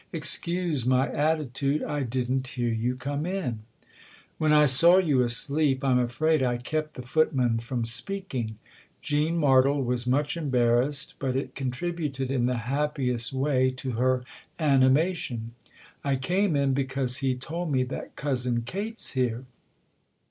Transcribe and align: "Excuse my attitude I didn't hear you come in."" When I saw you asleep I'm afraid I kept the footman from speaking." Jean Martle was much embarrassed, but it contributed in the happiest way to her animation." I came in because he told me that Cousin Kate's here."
"Excuse 0.11 0.83
my 0.83 1.11
attitude 1.11 1.83
I 1.83 2.01
didn't 2.01 2.47
hear 2.47 2.71
you 2.73 2.95
come 2.95 3.23
in."" 3.27 3.59
When 4.39 4.51
I 4.51 4.65
saw 4.65 4.97
you 4.97 5.21
asleep 5.21 5.83
I'm 5.83 5.99
afraid 5.99 6.41
I 6.41 6.57
kept 6.57 6.95
the 6.95 7.03
footman 7.03 7.59
from 7.59 7.85
speaking." 7.85 8.57
Jean 9.03 9.37
Martle 9.37 9.85
was 9.85 10.07
much 10.07 10.35
embarrassed, 10.35 11.13
but 11.19 11.35
it 11.35 11.53
contributed 11.53 12.31
in 12.31 12.47
the 12.47 12.57
happiest 12.65 13.31
way 13.31 13.69
to 13.77 13.91
her 13.91 14.23
animation." 14.59 15.51
I 16.03 16.15
came 16.15 16.55
in 16.55 16.73
because 16.73 17.17
he 17.17 17.35
told 17.35 17.71
me 17.71 17.83
that 17.83 18.15
Cousin 18.15 18.63
Kate's 18.63 19.11
here." 19.11 19.45